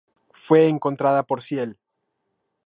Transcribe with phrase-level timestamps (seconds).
[0.31, 1.77] Fue encontrada por Ciel.